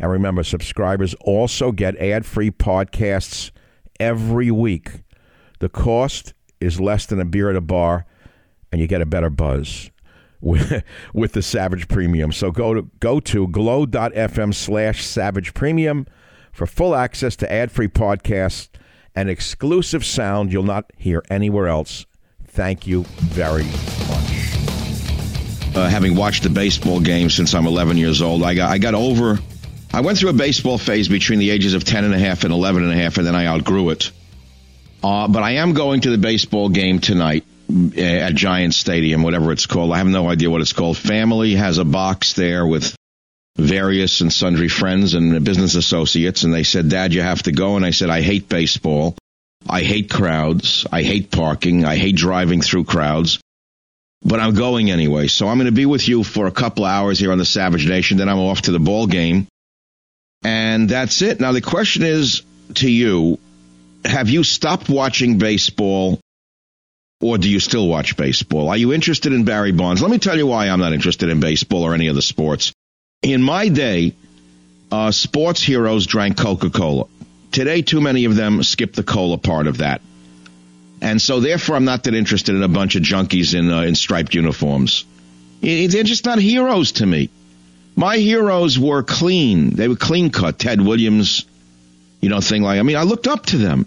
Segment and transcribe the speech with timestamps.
[0.00, 3.50] And remember, subscribers also get ad free podcasts
[3.98, 5.02] every week
[5.58, 8.06] the cost is less than a beer at a bar,
[8.70, 9.90] and you get a better buzz
[10.40, 12.32] with, with the Savage Premium.
[12.32, 16.06] So go to go to glow.fm slash Savage Premium
[16.52, 18.68] for full access to ad-free podcasts
[19.14, 22.06] and exclusive sound you'll not hear anywhere else.
[22.44, 23.74] Thank you very much.
[25.76, 28.94] Uh, having watched the baseball game since I'm 11 years old, I got I got
[28.94, 29.38] over
[29.92, 32.52] I went through a baseball phase between the ages of 10 and a half and
[32.52, 34.10] 11 and a half, and then I outgrew it.
[35.02, 39.52] Uh, but I am going to the baseball game tonight uh, at Giant Stadium, whatever
[39.52, 39.92] it's called.
[39.92, 40.96] I have no idea what it's called.
[40.96, 42.94] Family has a box there with
[43.56, 47.76] various and sundry friends and business associates, and they said, Dad, you have to go.
[47.76, 49.16] And I said, I hate baseball.
[49.68, 50.86] I hate crowds.
[50.90, 51.84] I hate parking.
[51.84, 53.40] I hate driving through crowds.
[54.22, 55.28] But I'm going anyway.
[55.28, 57.88] So I'm going to be with you for a couple hours here on the Savage
[57.88, 58.18] Nation.
[58.18, 59.46] Then I'm off to the ball game.
[60.42, 61.40] And that's it.
[61.40, 62.42] Now, the question is
[62.74, 63.38] to you
[64.04, 66.20] have you stopped watching baseball
[67.20, 68.68] or do you still watch baseball?
[68.68, 70.00] Are you interested in Barry Bonds?
[70.00, 72.72] Let me tell you why I'm not interested in baseball or any other sports.
[73.22, 74.14] In my day,
[74.92, 77.06] uh, sports heroes drank Coca Cola.
[77.50, 80.00] Today, too many of them skip the cola part of that.
[81.00, 83.94] And so, therefore, I'm not that interested in a bunch of junkies in, uh, in
[83.94, 85.04] striped uniforms.
[85.60, 87.30] They're just not heroes to me.
[87.98, 89.70] My heroes were clean.
[89.70, 90.56] They were clean cut.
[90.56, 91.44] Ted Williams,
[92.20, 93.86] you know, thing like, I mean, I looked up to them.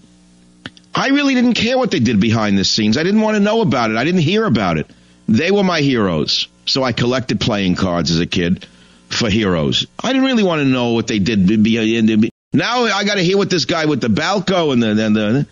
[0.93, 2.97] I really didn't care what they did behind the scenes.
[2.97, 3.95] I didn't want to know about it.
[3.95, 4.87] I didn't hear about it.
[5.29, 6.49] They were my heroes.
[6.65, 8.67] So I collected playing cards as a kid
[9.07, 9.87] for heroes.
[10.03, 11.47] I didn't really want to know what they did.
[11.63, 12.29] behind the.
[12.51, 15.47] Now I got to hear what this guy with the Balco and the, and the,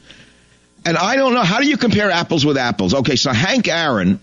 [0.84, 1.44] and I don't know.
[1.44, 2.94] How do you compare apples with apples?
[2.94, 4.20] Okay, so Hank Aaron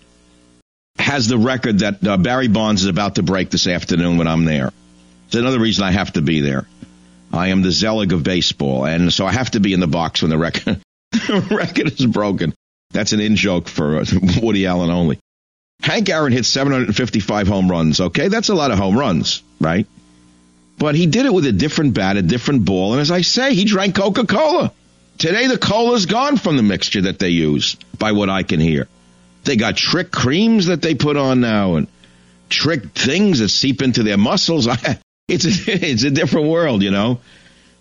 [0.99, 4.45] has the record that uh, Barry Bonds is about to break this afternoon when I'm
[4.45, 4.71] there.
[5.27, 6.67] It's another reason I have to be there.
[7.31, 10.21] I am the Zelig of baseball, and so I have to be in the box
[10.21, 10.79] when the record
[11.11, 12.53] the record is broken.
[12.91, 14.05] That's an in joke for uh,
[14.41, 15.19] Woody Allen only.
[15.81, 17.99] Hank Aaron hit 755 home runs.
[17.99, 19.85] Okay, that's a lot of home runs, right?
[20.77, 23.53] But he did it with a different bat, a different ball, and as I say,
[23.53, 24.71] he drank Coca Cola.
[25.17, 28.87] Today, the cola's gone from the mixture that they use, by what I can hear.
[29.47, 31.87] They got trick creams that they put on now, and
[32.49, 34.67] trick things that seep into their muscles.
[35.27, 37.19] it's a, it's a different world, you know.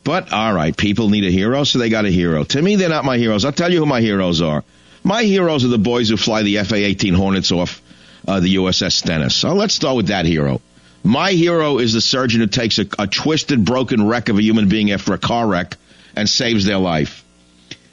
[0.04, 2.44] But all right, people need a hero, so they got a hero.
[2.44, 3.44] To me, they're not my heroes.
[3.44, 4.62] I'll tell you who my heroes are.
[5.02, 7.82] My heroes are the boys who fly the FA-18 Hornets off
[8.26, 9.34] uh, the USS Stennis.
[9.34, 10.60] So let's start with that hero.
[11.02, 14.68] My hero is the surgeon who takes a, a twisted, broken wreck of a human
[14.68, 15.76] being after a car wreck
[16.14, 17.24] and saves their life.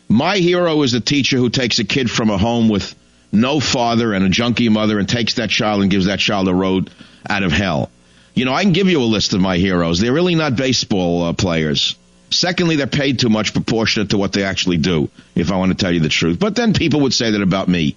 [0.07, 2.95] My hero is the teacher who takes a kid from a home with
[3.33, 6.53] no father and a junkie mother and takes that child and gives that child a
[6.53, 6.89] road
[7.27, 7.89] out of hell.
[8.35, 9.99] You know, I can give you a list of my heroes.
[9.99, 11.95] They're really not baseball uh, players.
[12.29, 15.77] Secondly, they're paid too much proportionate to what they actually do, if I want to
[15.77, 16.39] tell you the truth.
[16.39, 17.95] But then people would say that about me.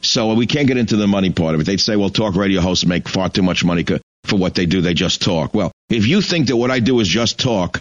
[0.00, 1.64] So we can't get into the money part of it.
[1.64, 3.84] They'd say, well, talk radio hosts make far too much money
[4.24, 4.80] for what they do.
[4.80, 5.54] They just talk.
[5.54, 7.80] Well, if you think that what I do is just talk,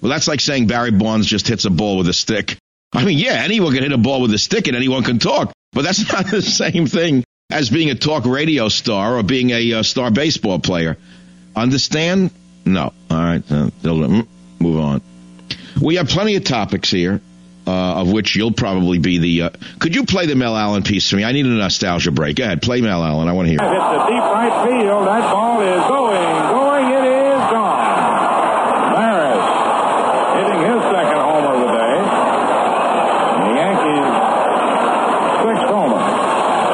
[0.00, 2.56] well, that's like saying Barry Bonds just hits a ball with a stick.
[2.92, 5.52] I mean, yeah, anyone can hit a ball with a stick and anyone can talk,
[5.72, 9.74] but that's not the same thing as being a talk radio star or being a
[9.74, 10.96] uh, star baseball player.
[11.56, 12.30] Understand?
[12.64, 12.92] No.
[13.10, 13.42] All right.
[13.50, 15.02] Uh, move on.
[15.80, 17.20] We have plenty of topics here,
[17.66, 19.42] uh, of which you'll probably be the.
[19.42, 21.24] Uh, could you play the Mel Allen piece for me?
[21.24, 22.36] I need a nostalgia break.
[22.36, 23.28] Go ahead, play Mel Allen.
[23.28, 23.58] I want to hear.
[23.60, 25.06] It's a deep right field.
[25.06, 26.20] That ball is going,
[26.52, 26.86] going.
[26.92, 27.80] It is gone.
[28.92, 29.46] Maris
[30.36, 31.96] hitting his second homer of the day.
[33.34, 34.08] And the Yankees
[35.48, 36.02] sixth homer.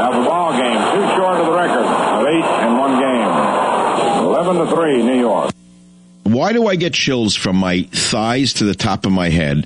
[0.02, 3.31] Have the ball game too short of the record of eight in one game.
[4.26, 5.52] Eleven to three, New York.
[6.46, 9.64] Why do I get chills from my thighs to the top of my head?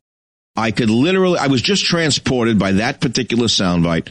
[0.56, 4.08] I could literally, I was just transported by that particular soundbite.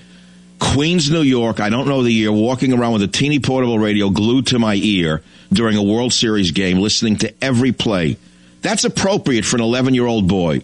[0.59, 4.11] Queens, New York, I don't know the year, walking around with a teeny portable radio
[4.11, 8.17] glued to my ear during a World Series game, listening to every play.
[8.61, 10.61] That's appropriate for an 11 year old boy.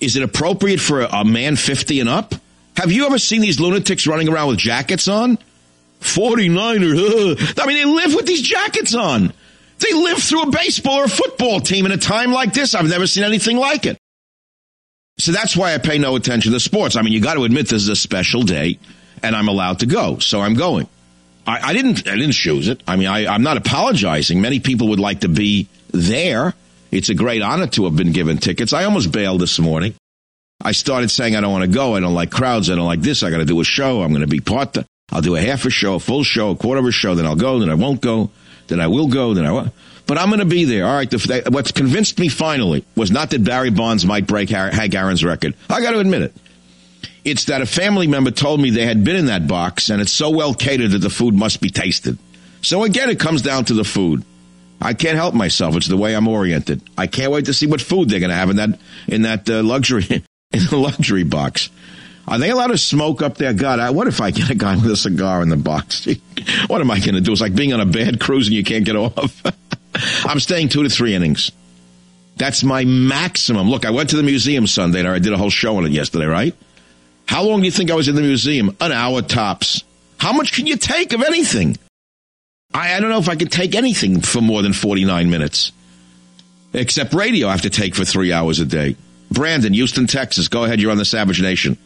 [0.00, 2.34] Is it appropriate for a man 50 and up?
[2.76, 5.38] Have you ever seen these lunatics running around with jackets on?
[6.00, 7.58] 49er.
[7.62, 9.32] I mean, they live with these jackets on.
[9.78, 12.74] They live through a baseball or a football team in a time like this.
[12.74, 13.98] I've never seen anything like it.
[15.18, 16.96] So that's why I pay no attention to sports.
[16.96, 18.78] I mean, you got to admit this is a special day,
[19.22, 20.88] and I'm allowed to go, so I'm going.
[21.46, 22.08] I, I didn't.
[22.08, 22.82] I didn't choose it.
[22.86, 24.40] I mean, I, I'm not apologizing.
[24.40, 26.54] Many people would like to be there.
[26.90, 28.72] It's a great honor to have been given tickets.
[28.72, 29.94] I almost bailed this morning.
[30.62, 31.94] I started saying I don't want to go.
[31.94, 32.70] I don't like crowds.
[32.70, 33.22] I don't like this.
[33.22, 34.02] I got to do a show.
[34.02, 34.72] I'm going to be part.
[34.72, 37.14] The, I'll do a half a show, a full show, a quarter of a show.
[37.14, 37.58] Then I'll go.
[37.58, 38.30] Then I won't go
[38.68, 39.72] that I will go, that I will.
[40.06, 40.86] But I'm going to be there.
[40.86, 41.10] All right.
[41.10, 45.54] The, what's convinced me finally was not that Barry Bonds might break Hank Aaron's record.
[45.70, 46.34] I got to admit it.
[47.24, 50.12] It's that a family member told me they had been in that box and it's
[50.12, 52.18] so well catered that the food must be tasted.
[52.60, 54.24] So again, it comes down to the food.
[54.80, 55.76] I can't help myself.
[55.76, 56.82] It's the way I'm oriented.
[56.98, 58.78] I can't wait to see what food they're going to have in that
[59.08, 60.04] in that uh, luxury
[60.52, 61.70] in the luxury box.
[62.26, 63.52] Are they allowed to smoke up there?
[63.52, 66.06] God, I, what if I get a guy with a cigar in the box?
[66.66, 67.32] what am I going to do?
[67.32, 69.42] It's like being on a bad cruise and you can't get off.
[70.24, 71.52] I'm staying two to three innings.
[72.36, 73.68] That's my maximum.
[73.68, 75.92] Look, I went to the museum Sunday and I did a whole show on it
[75.92, 76.54] yesterday, right?
[77.26, 78.76] How long do you think I was in the museum?
[78.80, 79.84] An hour tops.
[80.18, 81.76] How much can you take of anything?
[82.72, 85.72] I, I don't know if I can take anything for more than 49 minutes.
[86.72, 88.96] Except radio I have to take for three hours a day.
[89.30, 90.48] Brandon, Houston, Texas.
[90.48, 90.80] Go ahead.
[90.80, 91.78] You're on the Savage Nation.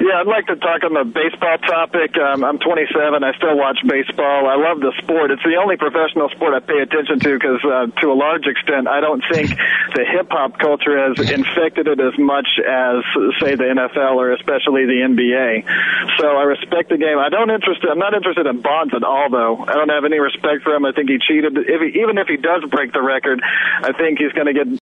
[0.00, 2.16] Yeah, I'd like to talk on the baseball topic.
[2.16, 2.88] Um, I'm 27.
[3.20, 4.48] I still watch baseball.
[4.48, 5.28] I love the sport.
[5.28, 8.88] It's the only professional sport I pay attention to because, uh, to a large extent,
[8.88, 9.52] I don't think
[9.94, 13.04] the hip hop culture has infected it as much as,
[13.44, 15.68] say, the NFL or especially the NBA.
[16.16, 17.20] So I respect the game.
[17.20, 17.92] I don't interested.
[17.92, 19.68] I'm not interested in Bonds at all, though.
[19.68, 20.88] I don't have any respect for him.
[20.88, 21.60] I think he cheated.
[21.60, 24.80] If he, even if he does break the record, I think he's going to get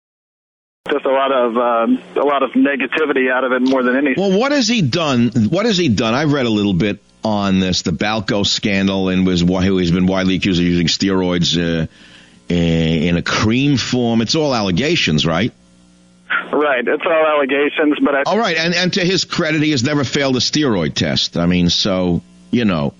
[0.86, 4.14] just a lot of uh, a lot of negativity out of it more than anything.
[4.16, 5.30] Well, what has he done?
[5.30, 6.14] What has he done?
[6.14, 10.06] I've read a little bit on this, the Balco scandal, and was why he's been
[10.06, 11.86] widely accused of using steroids uh,
[12.48, 14.20] in a cream form.
[14.20, 15.52] It's all allegations, right?
[16.52, 18.22] Right, it's all allegations, but I.
[18.26, 21.36] All right, and and to his credit, he has never failed a steroid test.
[21.36, 22.94] I mean, so you know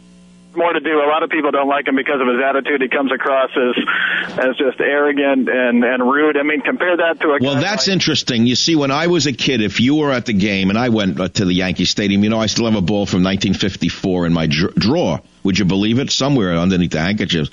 [0.57, 0.99] more to do.
[1.01, 2.83] A lot of people don't like him because of his attitude.
[2.83, 6.37] He comes across as as just arrogant and and rude.
[6.37, 7.39] I mean, compare that to a.
[7.41, 8.47] Well, that's like, interesting.
[8.47, 10.89] You see, when I was a kid, if you were at the game and I
[10.89, 14.27] went uh, to the Yankee Stadium, you know, I still have a ball from 1954
[14.27, 15.21] in my dr- drawer.
[15.45, 16.11] Would you believe it?
[16.11, 17.51] Somewhere underneath the handkerchiefs.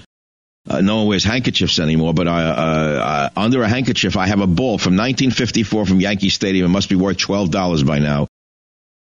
[0.67, 4.39] Uh, no one wears handkerchiefs anymore, but I, uh, uh, under a handkerchief, I have
[4.39, 6.65] a ball from 1954 from Yankee Stadium.
[6.65, 8.27] It must be worth twelve dollars by now.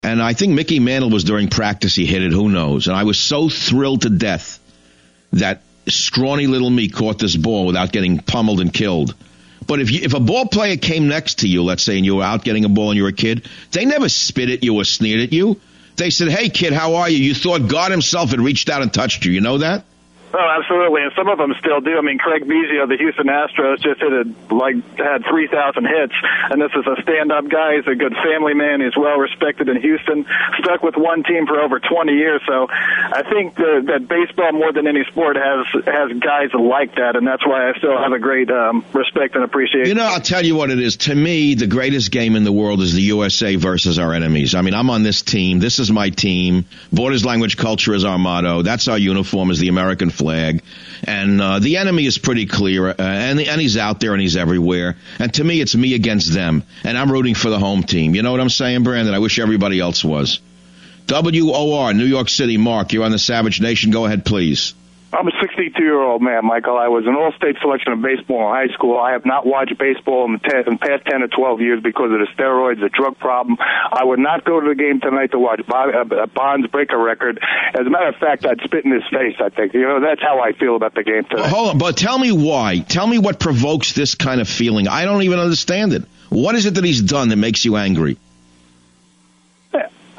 [0.06, 1.96] And I think Mickey Mantle was during practice.
[1.96, 2.30] He hit it.
[2.30, 2.86] Who knows?
[2.86, 4.60] And I was so thrilled to death
[5.32, 9.16] that scrawny little me caught this ball without getting pummeled and killed.
[9.66, 12.14] But if you, if a ball player came next to you, let's say, and you
[12.14, 14.76] were out getting a ball and you were a kid, they never spit at you
[14.76, 15.60] or sneered at you.
[15.96, 18.94] They said, "Hey, kid, how are you?" You thought God Himself had reached out and
[18.94, 19.32] touched you.
[19.32, 19.84] You know that?
[20.34, 21.96] Oh, absolutely, and some of them still do.
[21.96, 26.12] I mean, Craig Biggio, the Houston Astros, just hit a, like had three thousand hits,
[26.50, 27.76] and this is a stand-up guy.
[27.76, 28.80] He's a good family man.
[28.80, 30.26] He's well respected in Houston.
[30.58, 32.42] Stuck with one team for over twenty years.
[32.46, 37.14] So, I think the, that baseball more than any sport has has guys like that,
[37.14, 39.88] and that's why I still have a great um, respect and appreciation.
[39.88, 40.96] You know, I'll tell you what it is.
[41.08, 44.54] To me, the greatest game in the world is the USA versus our enemies.
[44.54, 45.60] I mean, I'm on this team.
[45.60, 46.66] This is my team.
[46.92, 48.62] Borders, language, culture is our motto.
[48.62, 49.50] That's our uniform.
[49.50, 50.62] Is the American flag,
[51.04, 54.36] and uh, the enemy is pretty clear, uh, and and he's out there and he's
[54.36, 54.96] everywhere.
[55.18, 58.14] And to me, it's me against them, and I'm rooting for the home team.
[58.14, 59.14] You know what I'm saying, Brandon?
[59.14, 60.40] I wish everybody else was.
[61.08, 62.56] WOR, New York City.
[62.56, 63.92] Mark, you're on the Savage Nation.
[63.92, 64.74] Go ahead, please.
[65.12, 66.76] I'm a 62 year old man, Michael.
[66.76, 68.98] I was an all state selection of baseball in high school.
[68.98, 71.82] I have not watched baseball in the, ten, in the past 10 or 12 years
[71.82, 73.56] because of the steroids, the drug problem.
[73.60, 77.38] I would not go to the game tonight to watch uh, Bonds break a record.
[77.74, 79.74] As a matter of fact, I'd spit in his face, I think.
[79.74, 81.48] You know, that's how I feel about the game tonight.
[81.48, 82.80] hold on, but tell me why.
[82.80, 84.88] Tell me what provokes this kind of feeling.
[84.88, 86.04] I don't even understand it.
[86.28, 88.18] What is it that he's done that makes you angry?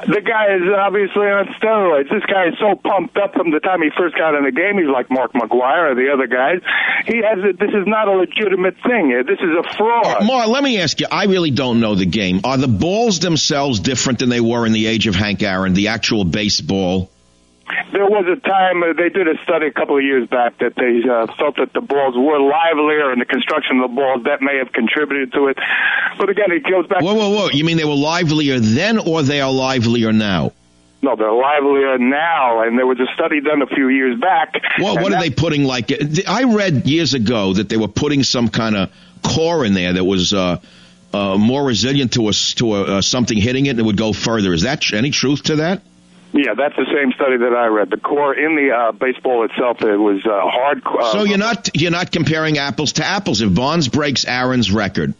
[0.06, 2.10] The guy is obviously on steroids.
[2.10, 4.78] This guy is so pumped up from the time he first got in the game.
[4.78, 6.62] He's like Mark McGwire or the other guys.
[7.06, 9.12] He has a, this is not a legitimate thing.
[9.12, 10.24] Eh, this is a fraud.
[10.24, 11.06] Mark, let me ask you.
[11.10, 12.40] I really don't know the game.
[12.44, 15.88] Are the balls themselves different than they were in the age of Hank Aaron, the
[15.88, 17.10] actual baseball?
[17.92, 20.74] There was a time uh, they did a study a couple of years back that
[20.76, 24.40] they uh, felt that the balls were livelier and the construction of the balls that
[24.40, 25.58] may have contributed to it.
[26.18, 27.02] But again, it goes back.
[27.02, 27.48] Whoa, whoa, whoa!
[27.50, 30.52] You mean they were livelier then, or they are livelier now?
[31.00, 34.54] No, they're livelier now, and there was a study done a few years back.
[34.80, 35.62] Well, what are they putting?
[35.62, 35.92] Like,
[36.26, 38.90] I read years ago that they were putting some kind of
[39.22, 40.60] core in there that was uh,
[41.12, 44.12] uh, more resilient to a, to a, uh, something hitting it and it would go
[44.12, 44.52] further.
[44.52, 45.82] Is that any truth to that?
[46.32, 47.90] Yeah, that's the same study that I read.
[47.90, 50.82] The core in the uh, baseball itself, it was uh, hard.
[50.84, 53.40] Uh, so you're not you're not comparing apples to apples.
[53.40, 55.14] If Bonds breaks Aaron's record,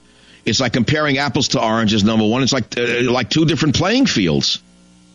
[0.44, 2.04] it's like comparing apples to oranges.
[2.04, 4.62] Number one, it's like uh, like two different playing fields.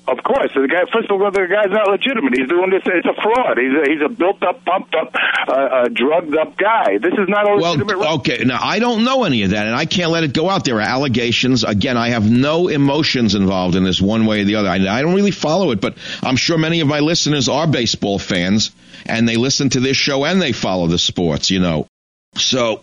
[0.06, 0.84] Of course, the guy.
[0.92, 2.36] First of all, the guy's not legitimate.
[2.36, 2.84] He's doing this.
[2.86, 3.58] It's a fraud.
[3.58, 5.16] He's a, he's a built up, pumped up,
[5.48, 6.98] uh, uh, drugged up guy.
[6.98, 8.00] This is not a legitimate.
[8.00, 8.44] Well, okay.
[8.44, 10.66] Now I don't know any of that, and I can't let it go out.
[10.66, 11.64] There are allegations.
[11.64, 14.68] Again, I have no emotions involved in this one way or the other.
[14.68, 18.20] I, I don't really follow it, but I'm sure many of my listeners are baseball
[18.20, 18.72] fans,
[19.06, 21.50] and they listen to this show and they follow the sports.
[21.50, 21.88] You know,
[22.36, 22.82] so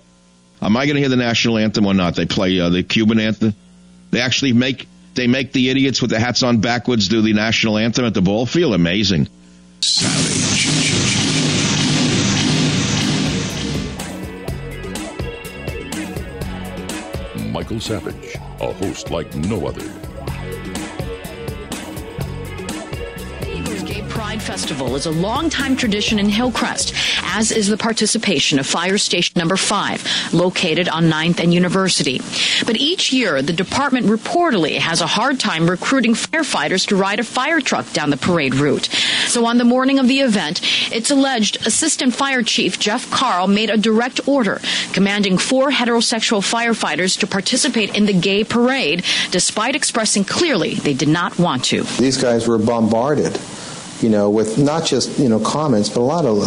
[0.62, 2.14] am I going to hear the national anthem or not?
[2.14, 3.54] They play uh, the Cuban anthem.
[4.10, 7.78] They actually make they make the idiots with the hats on backwards do the national
[7.78, 8.74] anthem at the ball field.
[8.74, 9.28] Amazing.
[17.52, 19.99] Michael Savage, a host like no other.
[24.40, 26.94] Pride Festival is a longtime tradition in Hillcrest.
[27.22, 32.20] as is the participation of Fire Station Number 5, located on 9th and University.
[32.64, 37.24] But each year, the department reportedly has a hard time recruiting firefighters to ride a
[37.24, 38.86] fire truck down the parade route.
[39.26, 43.68] So on the morning of the event, it's alleged Assistant Fire Chief Jeff Carl made
[43.68, 44.60] a direct order
[44.94, 51.08] commanding four heterosexual firefighters to participate in the gay parade, despite expressing clearly they did
[51.08, 51.82] not want to.
[51.98, 53.38] These guys were bombarded
[54.02, 56.38] you know, with not just, you know, comments, but a lot of,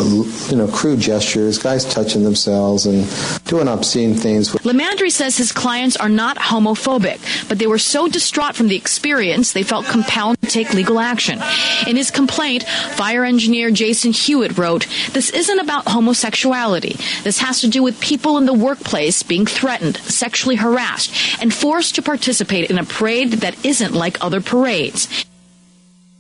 [0.51, 3.07] you know, crude gestures, guys touching themselves and
[3.45, 4.51] doing obscene things.
[4.53, 9.53] LiMandri says his clients are not homophobic, but they were so distraught from the experience
[9.53, 11.39] they felt compelled to take legal action.
[11.87, 16.97] In his complaint, fire engineer Jason Hewitt wrote, This isn't about homosexuality.
[17.23, 21.95] This has to do with people in the workplace being threatened, sexually harassed, and forced
[21.95, 25.25] to participate in a parade that isn't like other parades.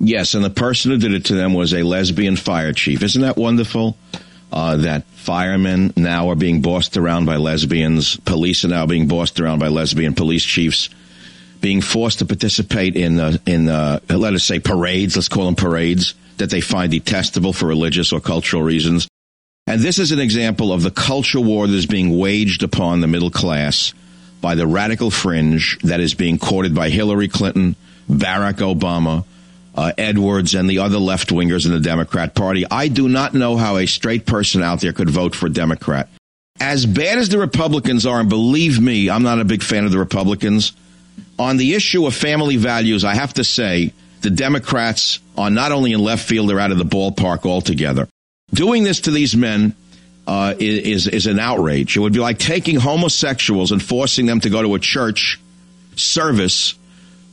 [0.05, 3.03] Yes, and the person who did it to them was a lesbian fire chief.
[3.03, 3.97] Isn't that wonderful?
[4.51, 8.17] Uh, that firemen now are being bossed around by lesbians.
[8.17, 10.89] Police are now being bossed around by lesbian police chiefs,
[11.61, 15.15] being forced to participate in uh, in uh, let us say parades.
[15.15, 19.07] Let's call them parades that they find detestable for religious or cultural reasons.
[19.67, 23.07] And this is an example of the culture war that is being waged upon the
[23.07, 23.93] middle class
[24.41, 27.77] by the radical fringe that is being courted by Hillary Clinton,
[28.09, 29.23] Barack Obama
[29.75, 32.65] uh, Edwards and the other left wingers in the Democrat Party.
[32.69, 36.09] I do not know how a straight person out there could vote for a Democrat.
[36.59, 39.91] As bad as the Republicans are, and believe me, I'm not a big fan of
[39.91, 40.73] the Republicans,
[41.39, 45.93] on the issue of family values, I have to say the Democrats are not only
[45.93, 48.07] in left field, they're out of the ballpark altogether.
[48.53, 49.75] Doing this to these men
[50.27, 51.97] uh, is, is an outrage.
[51.97, 55.39] It would be like taking homosexuals and forcing them to go to a church
[55.95, 56.75] service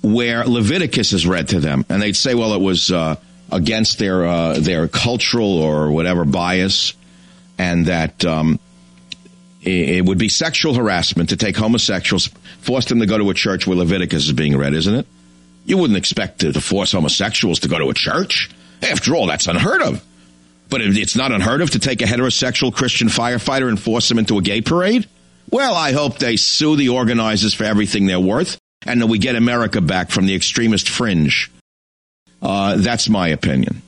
[0.02, 3.16] where Leviticus is read to them, and they'd say, "Well, it was uh,
[3.50, 6.94] against their uh, their cultural or whatever bias,
[7.58, 8.58] and that um,
[9.62, 12.28] it, would be sexual harassment to take homosexuals,
[12.60, 15.06] force them to go to a church where Leviticus is being read, isn't it?
[15.64, 18.50] You wouldn't expect to, force homosexuals to go to a church.
[18.82, 20.04] After all, that's unheard of.
[20.70, 24.38] But it's not unheard of to take a heterosexual Christian firefighter and force them into
[24.38, 25.06] a gay parade.
[25.50, 29.36] Well, I hope they sue the organizers for everything they're worth and that we get
[29.36, 31.50] America back from the extremist fringe.
[32.42, 33.82] Uh, that's my opinion.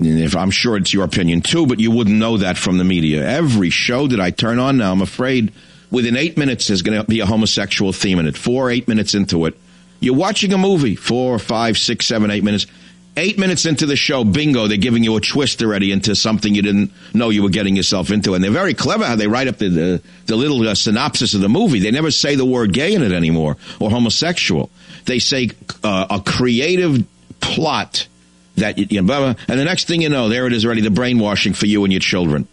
[0.00, 3.24] If I'm sure it's your opinion too, but you wouldn't know that from the media.
[3.24, 5.52] Every show that I turn on now, I'm afraid
[5.92, 8.36] within eight minutes there's going to be a homosexual theme in it.
[8.36, 9.56] Four, eight minutes into it,
[10.00, 10.96] you're watching a movie.
[10.96, 12.66] Four, five, six, seven, eight minutes.
[13.14, 16.62] Eight minutes into the show, bingo, they're giving you a twist already into something you
[16.62, 18.32] didn't know you were getting yourself into.
[18.32, 21.42] And they're very clever how they write up the, the, the little uh, synopsis of
[21.42, 21.78] the movie.
[21.78, 24.70] They never say the word gay in it anymore or homosexual.
[25.04, 25.50] They say
[25.84, 27.04] uh, a creative
[27.40, 28.06] plot
[28.56, 31.52] that, you know, and the next thing you know, there it is already, the brainwashing
[31.52, 32.48] for you and your children.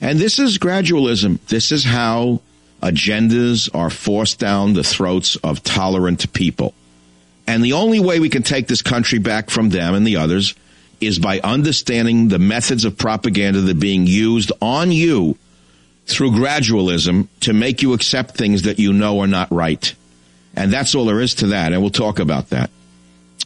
[0.00, 1.38] And this is gradualism.
[1.46, 2.40] This is how
[2.82, 6.74] agendas are forced down the throats of tolerant people.
[7.46, 10.54] And the only way we can take this country back from them and the others
[11.00, 15.36] is by understanding the methods of propaganda that are being used on you
[16.06, 19.94] through gradualism to make you accept things that you know are not right.
[20.54, 21.72] And that's all there is to that.
[21.72, 22.70] And we'll talk about that.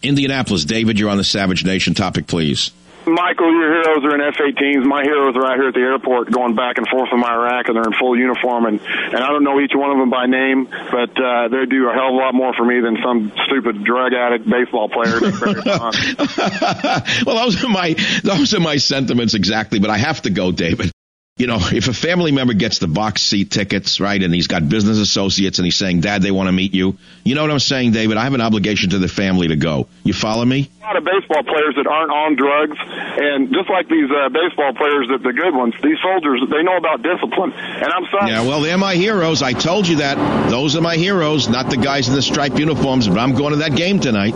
[0.03, 2.71] Indianapolis, David, you're on the Savage Nation topic, please.
[3.09, 4.85] Michael, your heroes are in F-18s.
[4.85, 7.77] My heroes are out here at the airport going back and forth from Iraq, and
[7.77, 8.67] they're in full uniform.
[8.67, 11.89] And, and I don't know each one of them by name, but uh, they do
[11.89, 15.21] a hell of a lot more for me than some stupid drug addict baseball player.
[17.27, 19.79] well, those are my those are my sentiments exactly.
[19.79, 20.93] But I have to go, David
[21.39, 24.69] you know, if a family member gets the box seat tickets, right, and he's got
[24.69, 27.61] business associates and he's saying, Dad, they want to meet you, you know what I'm
[27.61, 28.17] saying, David?
[28.17, 29.87] I have an obligation to the family to go.
[30.03, 30.69] You follow me?
[30.83, 34.75] A lot of baseball players that aren't on drugs, and just like these uh, baseball
[34.75, 37.53] players, that the good ones, these soldiers, they know about discipline.
[37.53, 38.31] And I'm sorry.
[38.31, 39.43] Yeah, well, they're my heroes.
[39.43, 40.17] I told you that.
[40.51, 43.59] Those are my heroes, not the guys in the striped uniforms, but I'm going to
[43.59, 44.35] that game tonight.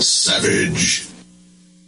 [0.00, 1.09] Savage.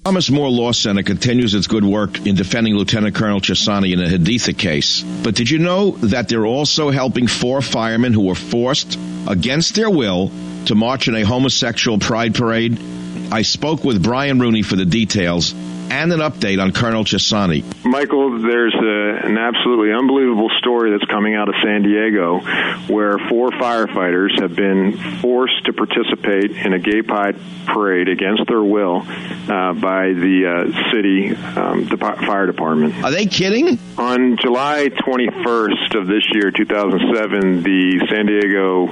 [0.04, 4.08] Thomas More Law Center continues its good work in defending Lieutenant Colonel Chessani in a
[4.08, 5.02] Haditha case.
[5.22, 9.88] But did you know that they're also helping four firemen who were forced against their
[9.88, 10.32] will
[10.66, 12.80] to march in a homosexual pride parade?
[13.30, 15.54] I spoke with Brian Rooney for the details
[15.92, 17.62] and an update on Colonel Chessani.
[17.84, 22.40] Michael, there's a, an absolutely unbelievable story that's coming out of San Diego
[22.88, 28.62] where four firefighters have been forced to participate in a gay pride parade against their
[28.62, 33.04] will uh, by the uh, city um, fire department.
[33.04, 33.78] Are they kidding?
[33.98, 38.88] On July 21st of this year, 2007, the San Diego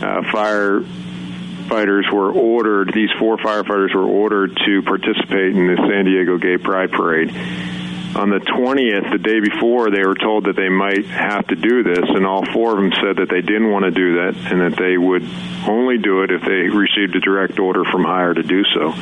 [0.00, 0.80] uh, fire
[1.66, 6.58] firefighters were ordered, these four firefighters were ordered to participate in the San Diego Gay
[6.58, 7.30] Pride Parade.
[8.16, 11.82] On the 20th, the day before, they were told that they might have to do
[11.82, 14.60] this, and all four of them said that they didn't want to do that and
[14.60, 15.28] that they would
[15.68, 18.94] only do it if they received a direct order from higher to do so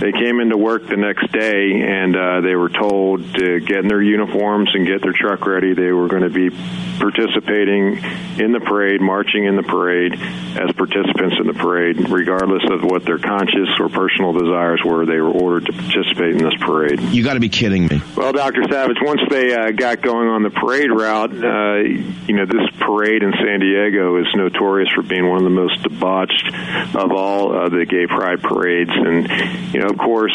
[0.00, 3.88] they came into work the next day and uh, they were told to get in
[3.88, 5.74] their uniforms and get their truck ready.
[5.74, 6.50] They were going to be
[6.98, 7.96] participating
[8.38, 13.04] in the parade, marching in the parade as participants in the parade, regardless of what
[13.04, 15.04] their conscious or personal desires were.
[15.06, 17.00] They were ordered to participate in this parade.
[17.12, 18.00] You got to be kidding me.
[18.16, 18.62] Well, Dr.
[18.70, 21.76] Savage, once they uh, got going on the parade route, uh,
[22.26, 25.82] you know, this parade in San Diego is notorious for being one of the most
[25.82, 26.48] debauched
[26.94, 28.90] of all uh, the gay pride parades.
[28.90, 30.32] And, you know, of course,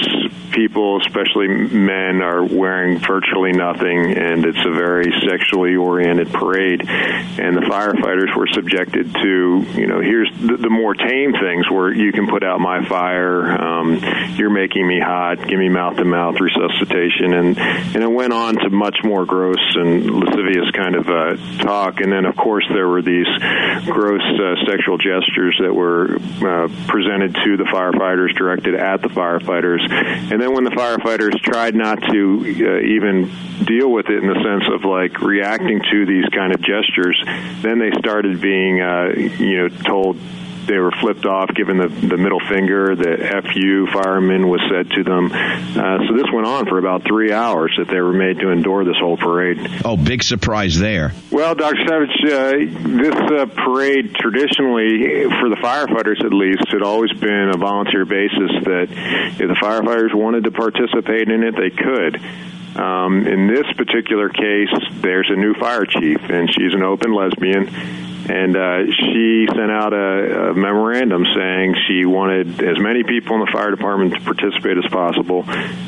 [0.52, 6.82] people, especially men, are wearing virtually nothing, and it's a very sexually oriented parade.
[6.88, 11.94] And the firefighters were subjected to, you know, here's the, the more tame things where
[11.94, 14.02] you can put out my fire, um,
[14.36, 18.56] you're making me hot, give me mouth to mouth resuscitation, and and it went on
[18.56, 22.02] to much more gross and lascivious kind of uh, talk.
[22.02, 23.28] And then, of course, there were these
[23.86, 29.10] gross uh, sexual gestures that were uh, presented to the firefighters, directed at the
[29.46, 29.90] firefighters.
[30.32, 33.32] And then when the firefighters tried not to uh, even
[33.66, 37.22] deal with it in the sense of like reacting to these kind of gestures,
[37.62, 40.18] then they started being, uh, you know, told
[40.66, 42.96] they were flipped off, given the, the middle finger.
[42.96, 45.32] The "fu" fireman was said to them.
[45.32, 48.84] Uh, so this went on for about three hours that they were made to endure
[48.84, 49.60] this whole parade.
[49.84, 51.14] Oh, big surprise there.
[51.32, 51.78] Well, Dr.
[51.88, 57.58] Savage, uh, this uh, parade traditionally, for the firefighters at least, had always been a
[57.58, 58.52] volunteer basis.
[58.64, 62.22] That if the firefighters wanted to participate in it, they could.
[62.76, 64.70] Um, in this particular case,
[65.02, 69.94] there's a new fire chief, and she's an open lesbian and uh, she sent out
[69.94, 74.78] a, a memorandum saying she wanted as many people in the fire department to participate
[74.78, 75.44] as possible.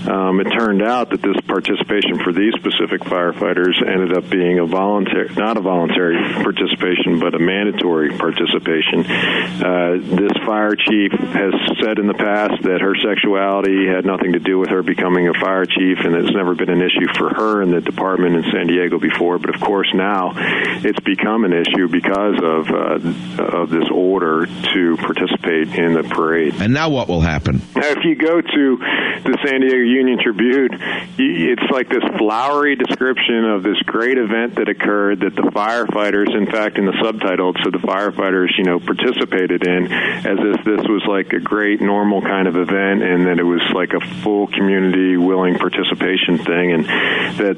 [0.10, 4.66] Um, it turned out that this participation for these specific firefighters ended up being a
[4.66, 9.06] voluntary, not a voluntary participation, but a mandatory participation.
[9.06, 14.40] Uh, this fire chief has said in the past that her sexuality had nothing to
[14.40, 17.62] do with her becoming a fire chief, and it's never been an issue for her
[17.62, 19.40] in the department in San Diego before.
[19.40, 24.46] But of course, now it's become an issue because because of uh, of this order
[24.46, 26.56] to participate in the parade.
[26.60, 27.62] And now what will happen?
[27.76, 28.78] Now, if you go to
[29.24, 30.70] the San Diego Union Tribune,
[31.18, 36.50] it's like this flowery description of this great event that occurred that the firefighters, in
[36.50, 41.04] fact, in the subtitle, so the firefighters, you know, participated in as if this was
[41.08, 45.18] like a great normal kind of event and that it was like a full community
[45.18, 47.58] willing participation thing and that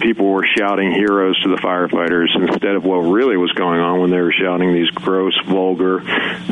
[0.00, 4.09] people were shouting heroes to the firefighters instead of what really was going on when
[4.10, 6.00] they were shouting these gross, vulgar,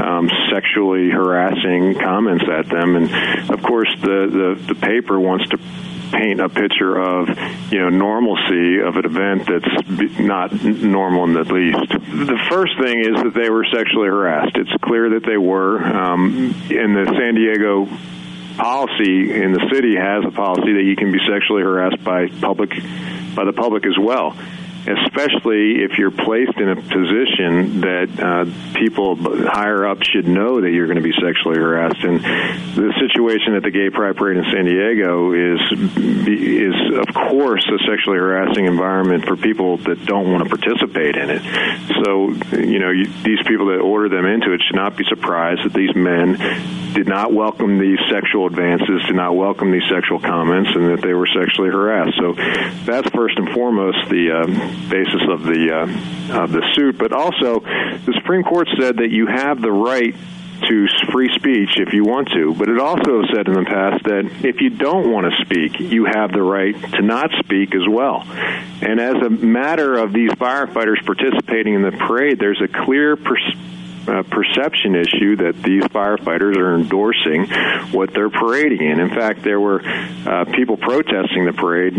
[0.01, 2.97] um, sexually harassing comments at them.
[2.97, 5.59] And of course, the, the, the paper wants to
[6.11, 7.29] paint a picture of
[7.71, 11.91] you know normalcy of an event that's not normal in the least.
[11.91, 14.57] The first thing is that they were sexually harassed.
[14.57, 15.79] It's clear that they were.
[15.83, 17.89] Um, in the San Diego
[18.57, 22.71] policy in the city has a policy that you can be sexually harassed by public
[23.35, 24.37] by the public as well
[24.89, 28.45] especially if you're placed in a position that uh,
[28.79, 32.03] people higher up should know that you're going to be sexually harassed.
[32.03, 35.61] And the situation at the Gay Pride Parade in San Diego is
[36.29, 41.31] is of course a sexually harassing environment for people that don't want to participate in
[41.31, 41.43] it.
[42.05, 45.65] So you know you, these people that order them into it should not be surprised
[45.65, 46.37] that these men
[46.95, 51.13] did not welcome these sexual advances, did not welcome these sexual comments, and that they
[51.13, 52.17] were sexually harassed.
[52.19, 52.33] So
[52.85, 56.99] that's first and foremost the um, basis of the uh, of the suit.
[56.99, 60.15] But also, the Supreme Court said that you have the right
[60.67, 64.45] to free speech if you want to, but it also said in the past that
[64.45, 68.25] if you don't want to speak, you have the right to not speak as well.
[68.83, 73.55] And as a matter of these firefighters participating in the parade, there's a clear pers-
[74.09, 77.47] uh, perception issue that these firefighters are endorsing
[77.93, 79.01] what they're parading in.
[79.01, 81.95] In fact, there were uh, people protesting the parade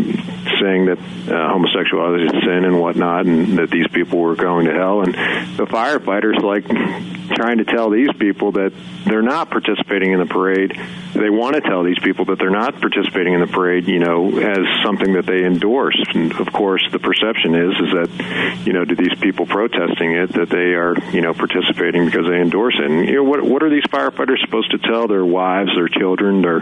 [0.62, 4.74] saying that uh, homosexuality is sin and whatnot, and that these people were going to
[4.74, 5.02] hell.
[5.02, 5.14] And
[5.58, 6.66] the firefighters, like,
[7.36, 8.74] trying to tell these people that
[9.06, 10.80] they're not participating in the parade.
[11.14, 14.38] They want to tell these people that they're not participating in the parade, you know,
[14.38, 16.00] as something that they endorse.
[16.14, 20.34] And of course, the perception is is that, you know, to these people protesting it,
[20.34, 22.86] that they are, you know, participating because they endorse it.
[22.90, 26.42] And you know, what what are these firefighters supposed to tell their wives, their children,
[26.42, 26.62] their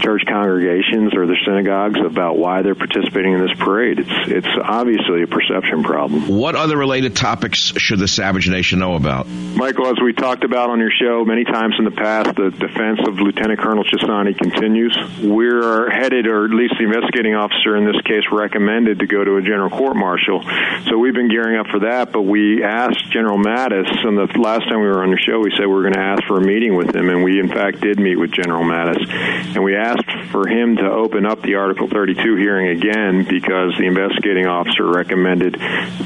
[0.00, 4.00] church congregations, or their synagogues about why they're participating in in this parade.
[4.00, 6.28] It's it's obviously a perception problem.
[6.28, 9.26] What other related topics should the Savage Nation know about?
[9.26, 13.00] Michael, as we talked about on your show many times in the past, the defense
[13.06, 14.96] of Lieutenant Colonel Chessani continues.
[15.22, 19.36] We're headed, or at least the investigating officer in this case recommended to go to
[19.36, 20.42] a general court martial.
[20.88, 24.68] So we've been gearing up for that, but we asked General Mattis, and the last
[24.68, 26.44] time we were on your show, we said we were going to ask for a
[26.44, 29.06] meeting with him, and we in fact did meet with General Mattis.
[29.54, 33.86] And we asked for him to open up the Article 32 hearing again because the
[33.86, 35.60] investigating officer recommended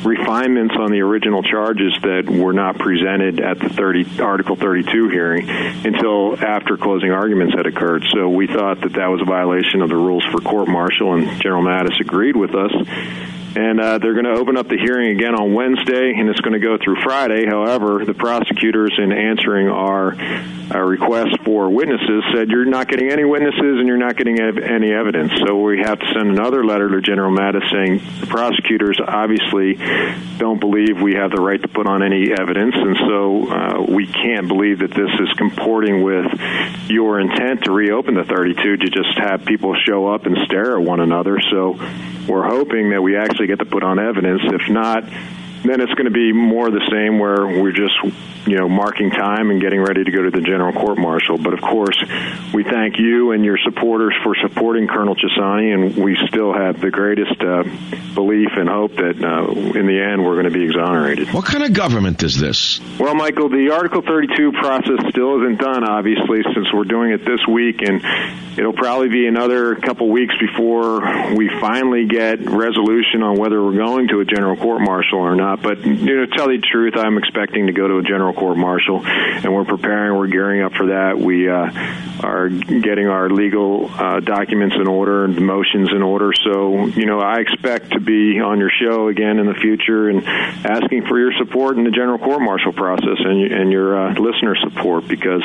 [0.05, 5.49] refinements on the original charges that were not presented at the 30, Article 32 hearing
[5.49, 8.05] until after closing arguments had occurred.
[8.13, 11.41] So we thought that that was a violation of the rules for court martial, and
[11.41, 12.73] General Mattis agreed with us
[13.57, 16.55] and uh, they're going to open up the hearing again on Wednesday, and it's going
[16.55, 17.47] to go through Friday.
[17.47, 20.15] However, the prosecutors, in answering our,
[20.71, 24.93] our request for witnesses, said you're not getting any witnesses and you're not getting any
[24.93, 25.33] evidence.
[25.47, 29.75] So we have to send another letter to General Mattis saying the prosecutors obviously
[30.39, 34.07] don't believe we have the right to put on any evidence, and so uh, we
[34.07, 36.27] can't believe that this is comporting with
[36.89, 40.83] your intent to reopen the 32 to just have people show up and stare at
[40.83, 41.39] one another.
[41.51, 41.79] So
[42.29, 44.43] we're hoping that we actually get to put on evidence.
[44.45, 45.05] If not,
[45.65, 47.95] then it's going to be more the same where we're just
[48.47, 51.39] you know marking time and getting ready to go to the general court martial.
[51.39, 51.97] But of course
[52.53, 56.91] we thank you and your supporters for supporting colonel Chessani and we still have the
[56.91, 57.63] greatest uh,
[58.15, 61.33] belief and hope that uh, in the end we're going to be exonerated.
[61.33, 62.81] What kind of government is this?
[62.99, 67.47] Well michael the article 32 process still isn't done obviously since we're doing it this
[67.47, 68.03] week and
[68.59, 71.01] it'll probably be another couple weeks before
[71.35, 75.52] we finally get resolution on whether we're going to a general court martial or not
[75.53, 75.63] not.
[75.63, 78.33] But you know, to tell you the truth, I'm expecting to go to a general
[78.33, 80.17] court martial, and we're preparing.
[80.17, 81.19] We're gearing up for that.
[81.19, 81.71] We uh,
[82.25, 86.33] are getting our legal uh, documents in order and motions in order.
[86.45, 90.27] So you know, I expect to be on your show again in the future and
[90.27, 94.57] asking for your support in the general court martial process and, and your uh, listener
[94.57, 95.43] support because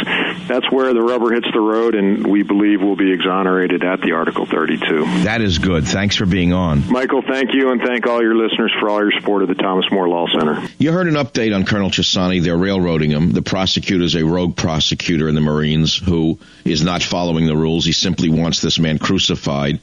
[0.48, 4.14] that's where the rubber hits the road, and we believe we'll be exonerated at the
[4.14, 5.06] Article 32.
[5.24, 5.86] That is good.
[5.86, 7.22] Thanks for being on, Michael.
[7.22, 9.97] Thank you, and thank all your listeners for all your support of the Thomas More
[10.06, 10.68] Law Center.
[10.78, 12.44] You heard an update on Colonel Chessani.
[12.44, 13.32] They're railroading him.
[13.32, 17.86] The prosecutor is a rogue prosecutor in the Marines who is not following the rules.
[17.86, 19.80] He simply wants this man crucified.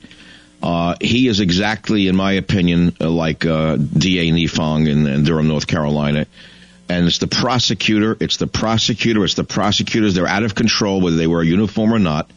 [0.63, 4.31] Uh, he is exactly, in my opinion, uh, like uh, D.A.
[4.31, 6.27] Nifong in, in Durham, North Carolina.
[6.89, 10.15] And it's the prosecutor, it's the prosecutor, it's the prosecutors.
[10.15, 12.31] They're out of control whether they wear a uniform or not.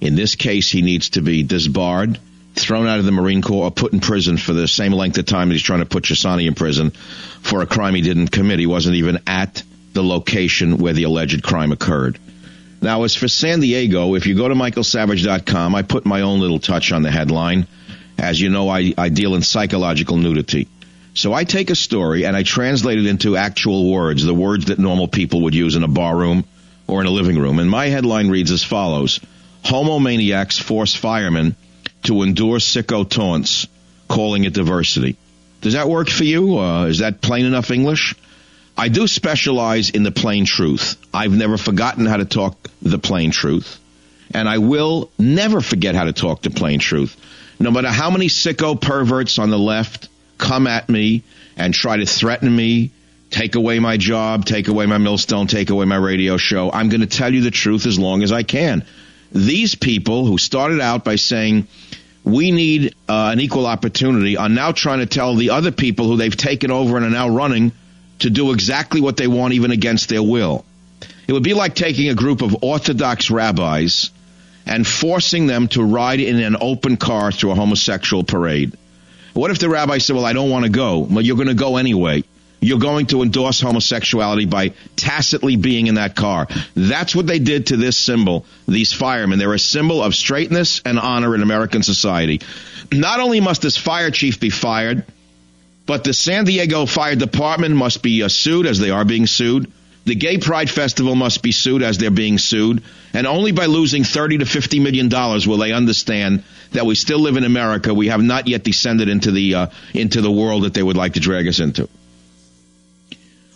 [0.00, 2.18] In this case, he needs to be disbarred
[2.54, 5.26] thrown out of the Marine Corps or put in prison for the same length of
[5.26, 8.58] time that he's trying to put Chessani in prison for a crime he didn't commit.
[8.58, 9.62] He wasn't even at
[9.92, 12.18] the location where the alleged crime occurred.
[12.80, 16.58] Now, as for San Diego, if you go to michaelsavage.com, I put my own little
[16.58, 17.66] touch on the headline.
[18.18, 20.68] As you know, I, I deal in psychological nudity.
[21.14, 24.78] So I take a story and I translate it into actual words, the words that
[24.78, 26.44] normal people would use in a bar room
[26.86, 27.58] or in a living room.
[27.58, 29.20] And my headline reads as follows
[29.64, 31.54] Homomaniacs force firemen
[32.04, 33.66] to endure sicko taunts,
[34.08, 35.16] calling it diversity.
[35.60, 36.58] Does that work for you?
[36.58, 38.14] Uh, is that plain enough English?
[38.76, 40.96] I do specialize in the plain truth.
[41.12, 43.78] I've never forgotten how to talk the plain truth.
[44.34, 47.16] And I will never forget how to talk the plain truth.
[47.60, 51.22] No matter how many sicko perverts on the left come at me
[51.56, 52.90] and try to threaten me,
[53.30, 57.02] take away my job, take away my millstone, take away my radio show, I'm going
[57.02, 58.84] to tell you the truth as long as I can.
[59.34, 61.66] These people who started out by saying,
[62.24, 66.16] we need uh, an equal opportunity are now trying to tell the other people who
[66.16, 67.72] they've taken over and are now running
[68.20, 70.64] to do exactly what they want, even against their will.
[71.26, 74.10] It would be like taking a group of Orthodox rabbis
[74.66, 78.76] and forcing them to ride in an open car through a homosexual parade.
[79.34, 80.98] What if the rabbi said, Well, I don't want to go?
[80.98, 82.22] Well, you're going to go anyway.
[82.62, 86.46] You're going to endorse homosexuality by tacitly being in that car.
[86.76, 89.40] That's what they did to this symbol, these firemen.
[89.40, 92.40] They're a symbol of straightness and honor in American society.
[92.92, 95.04] Not only must this fire chief be fired,
[95.86, 99.70] but the San Diego Fire Department must be uh, sued as they are being sued.
[100.04, 102.84] The Gay Pride Festival must be sued as they're being sued.
[103.12, 107.18] And only by losing 30 to 50 million dollars will they understand that we still
[107.18, 107.92] live in America.
[107.92, 111.14] We have not yet descended into the, uh, into the world that they would like
[111.14, 111.88] to drag us into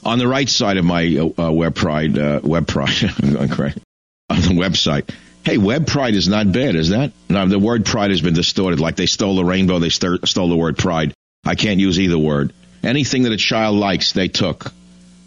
[0.07, 2.89] on the right side of my uh, Web Pride, uh, Web Pride,
[3.23, 5.11] on the website.
[5.45, 7.13] Hey, Web Pride is not bad, is that?
[7.29, 8.81] The word pride has been distorted.
[8.81, 11.13] Like they stole the rainbow, they st- stole the word pride.
[11.45, 12.53] I can't use either word.
[12.83, 14.73] Anything that a child likes, they took.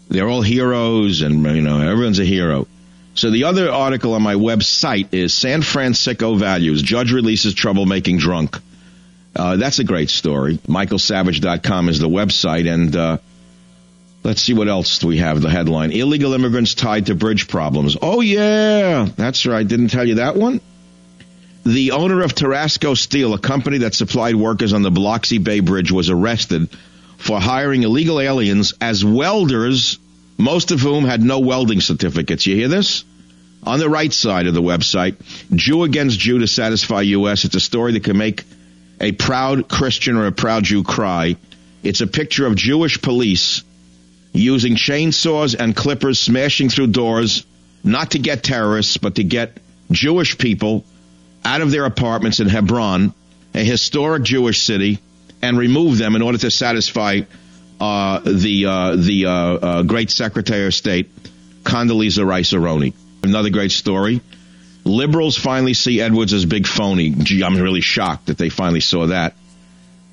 [0.08, 2.66] They're all heroes, and you know everyone's a hero.
[3.14, 6.82] So the other article on my website is San Francisco values.
[6.82, 8.56] Judge releases troublemaking drunk.
[9.36, 10.56] Uh, that's a great story.
[10.56, 13.18] MichaelSavage.com is the website, and uh,
[14.22, 15.40] let's see what else we have.
[15.40, 17.96] The headline: Illegal immigrants tied to bridge problems.
[18.00, 19.66] Oh yeah, that's right.
[19.66, 20.60] Didn't tell you that one.
[21.64, 25.92] The owner of Tarasco Steel, a company that supplied workers on the Biloxi Bay Bridge,
[25.92, 26.68] was arrested
[27.18, 29.98] for hiring illegal aliens as welders,
[30.38, 32.46] most of whom had no welding certificates.
[32.46, 33.04] You hear this?
[33.62, 35.16] On the right side of the website,
[35.54, 37.44] Jew against Jew to satisfy U.S.
[37.44, 38.44] It's a story that can make
[38.98, 41.36] a proud Christian or a proud Jew cry.
[41.82, 43.62] It's a picture of Jewish police
[44.32, 47.44] using chainsaws and clippers smashing through doors,
[47.82, 49.58] not to get terrorists, but to get
[49.90, 50.84] Jewish people
[51.44, 53.14] out of their apartments in Hebron,
[53.54, 54.98] a historic Jewish city,
[55.42, 57.22] and remove them in order to satisfy
[57.80, 61.10] uh, the uh, the uh, uh great Secretary of State
[61.62, 62.92] Condoleezza Rice Aroni.
[63.22, 64.20] Another great story.
[64.84, 67.10] Liberals finally see Edwards as big phony.
[67.10, 69.34] Gee, I'm really shocked that they finally saw that.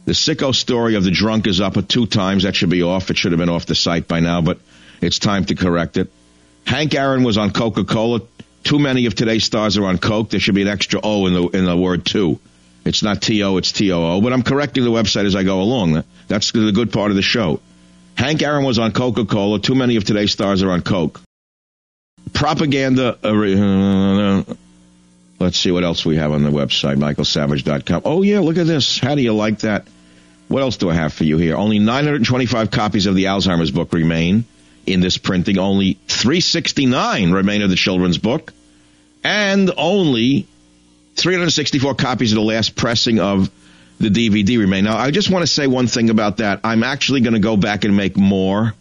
[0.07, 2.43] The sicko story of the drunk is up at two times.
[2.43, 3.11] That should be off.
[3.11, 4.57] It should have been off the site by now, but
[5.01, 6.11] it's time to correct it.
[6.65, 8.21] Hank Aaron was on Coca Cola.
[8.63, 10.31] Too many of today's stars are on Coke.
[10.31, 12.39] There should be an extra O in the in the word two.
[12.85, 14.21] It's not T O, it's T O O.
[14.21, 16.03] But I'm correcting the website as I go along.
[16.27, 17.59] That's the good part of the show.
[18.15, 19.59] Hank Aaron was on Coca Cola.
[19.59, 21.21] Too many of today's stars are on Coke
[22.33, 23.17] propaganda.
[23.23, 24.43] Uh,
[25.39, 28.03] let's see what else we have on the website, michaelsavage.com.
[28.05, 28.99] Oh, yeah, look at this.
[28.99, 29.87] How do you like that?
[30.47, 31.55] What else do I have for you here?
[31.55, 34.45] Only 925 copies of the Alzheimer's book remain
[34.85, 35.57] in this printing.
[35.57, 38.53] Only 369 remain of the children's book.
[39.23, 40.47] And only
[41.15, 43.49] 364 copies of the last pressing of
[43.99, 44.85] the DVD remain.
[44.85, 46.61] Now, I just want to say one thing about that.
[46.63, 48.73] I'm actually going to go back and make more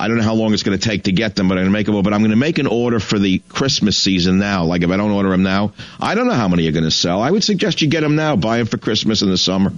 [0.00, 1.72] I don't know how long it's going to take to get them, but I'm going
[1.72, 2.02] to make them.
[2.02, 4.64] But I'm going to make an order for the Christmas season now.
[4.64, 6.90] Like if I don't order them now, I don't know how many are going to
[6.90, 7.20] sell.
[7.20, 8.34] I would suggest you get them now.
[8.34, 9.72] Buy them for Christmas in the summer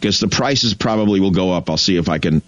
[0.00, 1.68] because the prices probably will go up.
[1.68, 2.42] I'll see if I can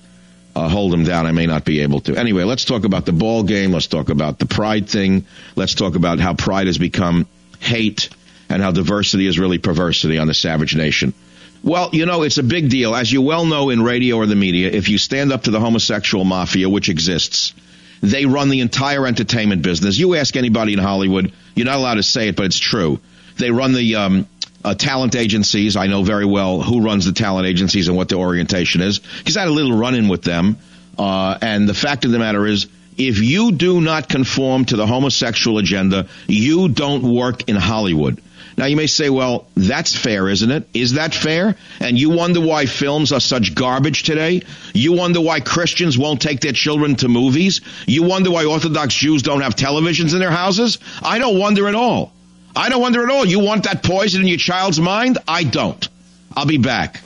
[0.56, 1.26] uh, hold them down.
[1.26, 2.16] I may not be able to.
[2.16, 3.72] Anyway, let's talk about the ball game.
[3.72, 5.26] Let's talk about the pride thing.
[5.54, 7.26] Let's talk about how pride has become
[7.60, 8.08] hate
[8.48, 11.14] and how diversity is really perversity on the savage nation.
[11.62, 12.94] Well, you know, it's a big deal.
[12.94, 15.60] As you well know in radio or the media, if you stand up to the
[15.60, 17.54] homosexual mafia, which exists,
[18.00, 19.96] they run the entire entertainment business.
[19.96, 22.98] You ask anybody in Hollywood, you're not allowed to say it, but it's true.
[23.38, 24.26] They run the um,
[24.64, 25.76] uh, talent agencies.
[25.76, 29.36] I know very well who runs the talent agencies and what their orientation is because
[29.36, 30.58] I had a little run in with them.
[30.98, 32.66] Uh, and the fact of the matter is,
[32.98, 38.20] if you do not conform to the homosexual agenda, you don't work in Hollywood.
[38.56, 40.68] Now you may say, well, that's fair, isn't it?
[40.74, 41.56] Is that fair?
[41.80, 44.42] And you wonder why films are such garbage today?
[44.74, 47.62] You wonder why Christians won't take their children to movies?
[47.86, 50.78] You wonder why Orthodox Jews don't have televisions in their houses?
[51.02, 52.12] I don't wonder at all.
[52.54, 53.24] I don't wonder at all.
[53.24, 55.18] You want that poison in your child's mind?
[55.26, 55.88] I don't.
[56.36, 57.00] I'll be back.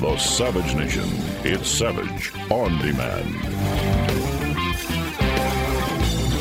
[0.00, 1.08] The Savage Nation.
[1.44, 3.34] It's Savage on demand.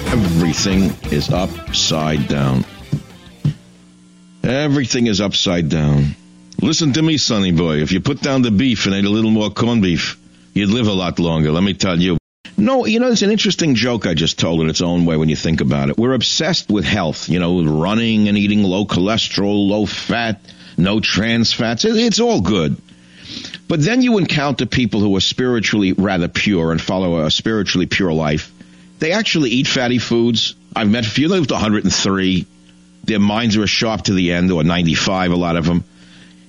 [0.08, 2.66] Everything is upside down.
[4.44, 6.16] Everything is upside down.
[6.62, 7.78] Listen to me, sonny boy.
[7.78, 10.18] If you put down the beef and ate a little more corned beef,
[10.54, 12.18] you'd live a lot longer, let me tell you.
[12.58, 15.30] No, you know, it's an interesting joke I just told in its own way when
[15.30, 15.98] you think about it.
[15.98, 20.40] We're obsessed with health, you know, running and eating low cholesterol, low fat,
[20.78, 21.84] no trans fats.
[21.84, 22.78] It's all good.
[23.68, 28.14] But then you encounter people who are spiritually rather pure and follow a spiritually pure
[28.14, 28.52] life
[29.00, 30.56] they actually eat fatty foods.
[30.76, 32.46] I've met a few that live to 103.
[33.04, 35.84] Their minds are sharp to the end, or 95, a lot of them.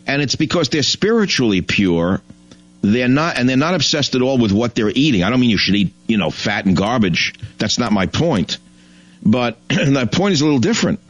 [0.07, 2.23] And it's because they're spiritually pure.
[2.83, 5.23] They're not, and they're not obsessed at all with what they're eating.
[5.23, 7.35] I don't mean you should eat, you know, fat and garbage.
[7.59, 8.59] That's not my point.
[9.23, 9.59] But
[9.91, 11.01] my point is a little different,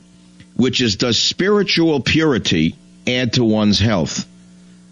[0.56, 2.76] which is does spiritual purity
[3.06, 4.26] add to one's health?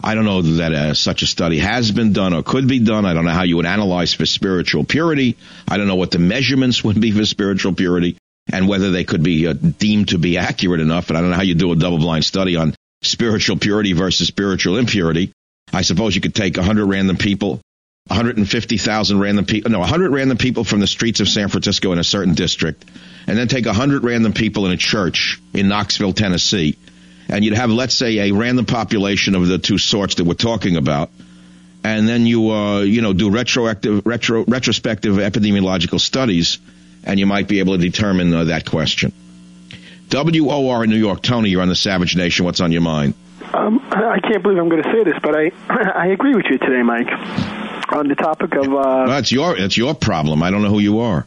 [0.03, 3.07] I don't know that uh, such a study has been done or could be done.
[3.07, 5.39] I don't know how you would analyze for spiritual purity.
[5.67, 8.19] I don't know what the measurements would be for spiritual purity
[8.53, 11.09] and whether they could be uh, deemed to be accurate enough.
[11.09, 14.29] And I don't know how you do a double blind study on spiritual purity versus
[14.29, 15.33] spiritual impurity.
[15.75, 17.61] I suppose you could take 100 random people,
[18.07, 22.05] 150,000 random people, no, 100 random people from the streets of San Francisco in a
[22.05, 22.85] certain district,
[23.27, 26.77] and then take 100 random people in a church in Knoxville, Tennessee
[27.29, 30.77] and you'd have, let's say, a random population of the two sorts that we're talking
[30.77, 31.11] about,
[31.83, 36.59] and then you, uh, you know, do retroactive, retro, retrospective epidemiological studies,
[37.05, 39.13] and you might be able to determine uh, that question.
[40.11, 42.45] WOR in New York, Tony, you're on the Savage Nation.
[42.45, 43.15] What's on your mind?
[43.53, 46.59] Um, I can't believe I'm going to say this, but I I agree with you
[46.59, 47.09] today, Mike,
[47.93, 48.67] on the topic of.
[48.67, 50.43] Uh, well, that's your that's your problem.
[50.43, 51.27] I don't know who you are.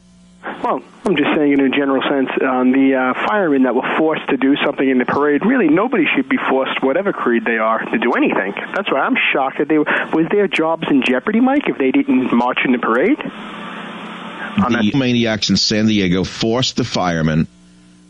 [0.64, 4.28] Well, I'm just saying in a general sense, um, the uh, firemen that were forced
[4.30, 7.80] to do something in the parade, really nobody should be forced, whatever creed they are,
[7.80, 8.54] to do anything.
[8.76, 11.92] That's why I'm shocked that they were, was their jobs in jeopardy, Mike, if they
[11.92, 13.18] didn't march in the parade.
[13.20, 17.48] the maniacs in San Diego forced the firemen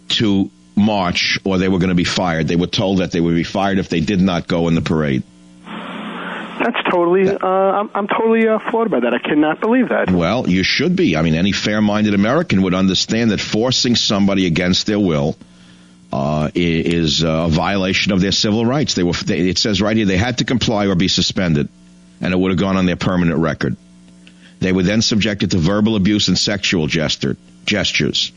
[0.09, 2.47] to march or they were going to be fired.
[2.47, 4.81] They were told that they would be fired if they did not go in the
[4.81, 5.23] parade.
[5.65, 7.29] That's totally.
[7.29, 9.13] Uh, I'm, I'm totally uh, floored by that.
[9.13, 10.09] I cannot believe that.
[10.09, 11.15] Well, you should be.
[11.15, 15.37] I mean, any fair minded American would understand that forcing somebody against their will
[16.11, 18.95] uh, is a violation of their civil rights.
[18.95, 19.13] They were.
[19.13, 21.69] They, it says right here they had to comply or be suspended,
[22.21, 23.77] and it would have gone on their permanent record.
[24.59, 28.31] They were then subjected to verbal abuse and sexual gesture, gestures.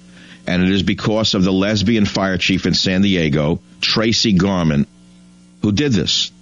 [0.47, 4.87] And it is because of the lesbian fire chief in San Diego, Tracy Jarman,
[5.63, 6.33] who did this.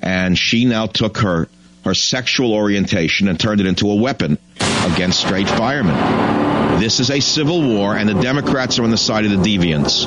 [0.00, 1.48] And she now took her,
[1.84, 6.78] her sexual orientation and turned it into a weapon against straight firemen.
[6.80, 10.06] This is a civil war, and the Democrats are on the side of the deviants.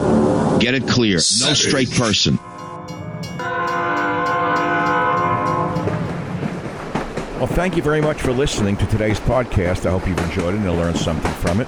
[0.61, 1.15] Get it clear.
[1.15, 2.39] No straight person.
[7.37, 9.87] Well, thank you very much for listening to today's podcast.
[9.87, 11.67] I hope you've enjoyed it and you learned something from it.